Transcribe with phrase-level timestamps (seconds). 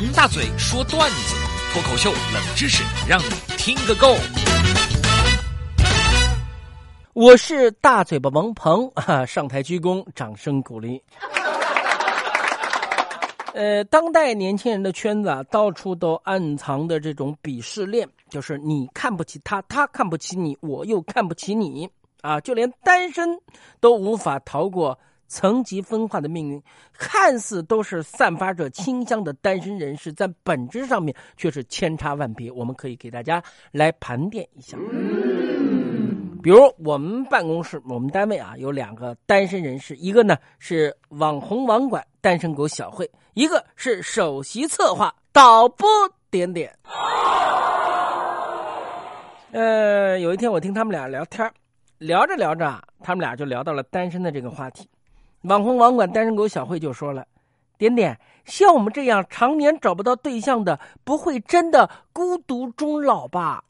[0.00, 1.34] 王大嘴说段子，
[1.72, 3.24] 脱口秀冷知识，让你
[3.56, 4.14] 听个够。
[7.14, 11.02] 我是大嘴巴王鹏， 哈，上台鞠躬，掌声鼓励。
[13.54, 21.90] 呃，当代年轻人的圈子啊，到处都暗藏的这种鄙视链，就是你看不起他，他看不起你，我又看不起你
[22.20, 22.38] 啊！
[22.42, 23.36] 就连单身
[23.80, 24.96] 都无法逃过
[25.28, 26.60] 层级分化的命运。
[26.94, 32.50] 看似都是散发着清香的单身人士，在本质上面却是千差万别。
[32.50, 34.76] 我们可以给大家来盘点一下。
[36.40, 45.88] 比如我们办公室，我们单位啊有两个单身人士，一个呢是网红网管单身狗小慧，一个是首席策划导播
[46.30, 46.72] 点点。
[49.50, 51.50] 呃，有一天我听他们俩聊天，
[51.98, 54.88] 聊着聊着，他们俩就聊到了单身的这个话题。
[55.42, 57.24] 网红网管单身狗小慧就说了
[57.78, 63.62] ：“点点，像我们这样常年找不到对象的，不会真的孤独终老吧？”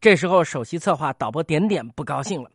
[0.00, 2.50] 这时候，首席策划导播点点不高兴了：“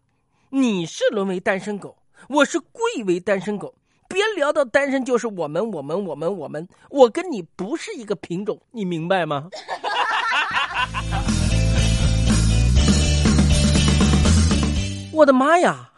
[0.50, 1.96] 你是沦为单身狗，
[2.30, 3.76] 我是贵为单身狗。
[4.08, 9.50] 别聊到单身就是我们，我们，我们，我们，我跟你不是一个品种，你明白吗？”
[15.14, 15.92] 我的妈呀，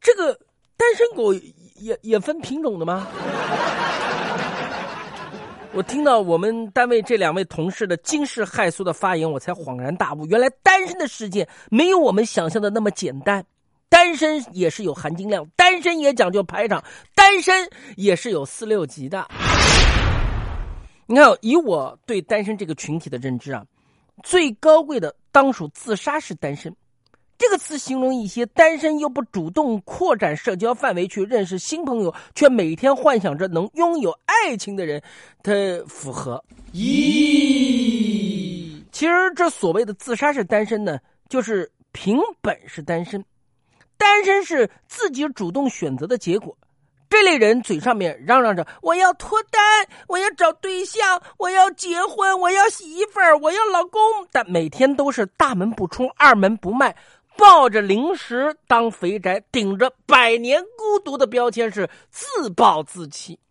[0.00, 0.38] 这个
[0.76, 1.32] 单身狗
[1.76, 3.06] 也也分品种的吗？
[5.72, 13.44] 我听到我们单位这两位同事的惊世骇俗的发言，我才恍然大悟，原来单身的世界没有我们想象的那么简单，
[13.88, 19.26] 单身也是有含金量，单身也讲究排场，单身也是有四六级的。
[21.06, 23.64] 你看，以我对单身这个群体的认知啊，
[24.22, 26.72] 最高贵的当属自杀式单身。
[27.44, 35.02] 这个词形容一些单身又不主动扩展社交范围去认识新朋友，却每天幻想着能拥有爱情的人，
[35.42, 35.52] 它
[35.86, 36.42] 符合。
[36.72, 36.82] 咦，
[38.90, 43.22] 其实这所谓的自杀式单身呢，就是凭本事单身，
[43.98, 46.56] 单身是自己主动选择的结果。
[47.10, 49.60] 这类人嘴上面嚷嚷着我要脱单，
[50.08, 54.00] 我要找对象，我要结婚，我要媳妇儿，我要老公，
[54.32, 56.96] 但每天都是大门不出，二门不迈。
[57.36, 63.38] 抱着零食当肥宅，顶着百年孤独的标签是自暴自弃。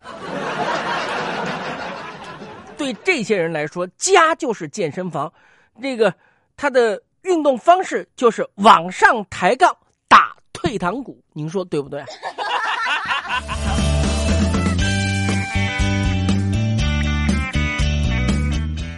[2.76, 5.32] 对这些人来说，家就是健身房，
[5.80, 6.12] 这个
[6.56, 9.76] 他的运动方式就是往上抬杠
[10.08, 12.04] 打退堂鼓，您说对不对？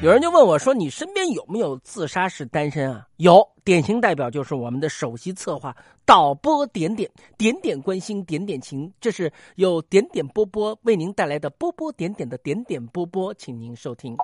[0.07, 14.17] 有人就问我说：“你身边有没有自杀式单身啊？”有，典型代表就是我们的首席策划导播点点点点关心点点情，这是由点点波波为您带来的波波点点的点点波波，请您收听。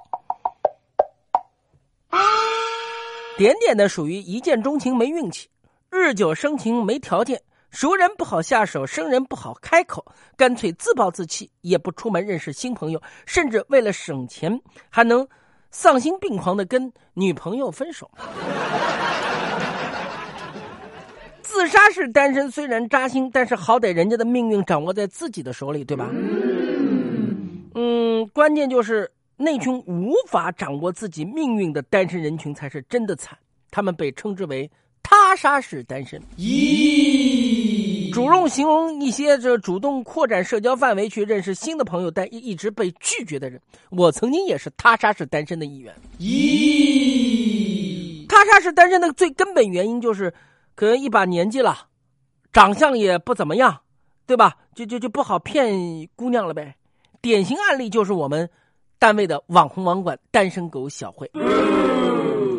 [3.37, 5.49] 点点呢属于一见钟情没运气，
[5.91, 10.07] 日久生情没条件，熟人不好下手，生人不好开口，
[10.37, 15.27] 干脆自暴自弃，也不出门认识新朋友，甚至为了省钱还能。
[15.73, 18.09] 丧心病狂的跟女朋友分手，
[21.41, 26.11] 自杀式单身虽然扎心，但是好歹人家的命运掌握在自己的手里，对吧？
[27.75, 33.37] 嗯，关键就是那群无法掌握自己命运的单身人群才是真的惨，
[33.71, 34.71] 他们被称之为
[35.03, 36.21] 他杀式单身。
[36.37, 37.42] 咦？
[38.13, 43.61] 主动形容一些这主动扩展社交范围去认识新的朋友，但一一直被拒绝的人。
[43.91, 45.95] 我曾经也是他杀式单身的一员。
[46.19, 50.33] 咦，他杀式单身的最根本原因就是，
[50.75, 51.87] 可能一把年纪了，
[52.53, 53.81] 长相也不怎么样，
[54.27, 54.57] 对吧？
[54.75, 55.75] 就就就不好骗
[56.15, 56.77] 姑娘了呗。
[57.21, 58.49] 典型案例就是我们
[58.99, 61.31] 单位的网红网管单身狗小慧，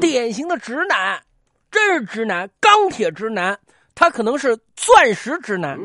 [0.02, 1.22] 典型的直男，
[1.70, 3.60] 真是直男，钢铁直男。
[3.96, 5.80] 他可能是钻石直男，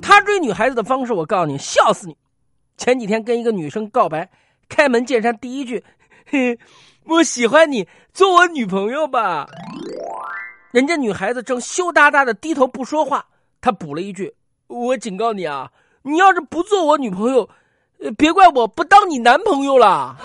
[0.00, 2.16] 他追女孩子的方式，我告诉你，笑死你！
[2.76, 4.28] 前几天跟一个女生告白，
[4.68, 5.84] 开门见山第一句
[6.26, 6.58] ：“嘿，
[7.04, 9.46] 我喜欢你，做我女朋友吧。”
[10.72, 13.24] 人家女孩子正羞答答的低头不说话，
[13.60, 14.34] 他补了一句
[14.66, 15.70] ：“我警告你啊，
[16.02, 17.48] 你要是不做我女朋友，
[18.16, 20.16] 别怪我不当你男朋友了。”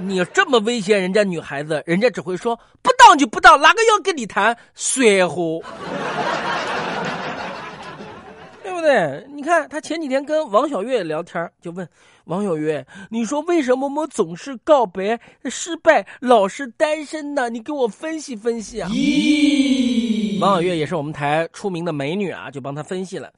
[0.00, 4.56] 你这么威胁人家女孩子，人家只会说不当就不当，哪个要跟你谈？
[4.74, 5.62] 水壶，
[8.62, 9.26] 对不对？
[9.34, 11.86] 你看他前几天跟王小月聊天，就问
[12.24, 15.18] 王小月：“你说为什么我总是告白
[15.50, 17.50] 失败，老是单身呢？
[17.50, 23.32] 你给我分析分析啊！”咦，王小月也是我们台出名的美女啊，就帮他分析了：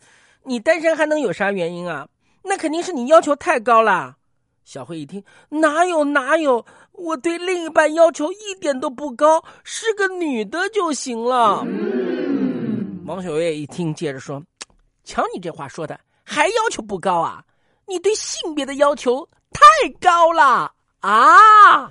[0.45, 2.07] 你单身还能有啥原因啊？
[2.43, 4.17] 那肯定是你要求太高了。
[4.65, 11.65] 小慧一听，哪有哪有，我对另一半要求一点都不高，是个女的就行了。
[13.05, 14.41] 王小月一听，接着说
[15.03, 17.43] ：“瞧你这话说的，还要求不高啊？
[17.87, 21.91] 你对性别的要求太高了啊！”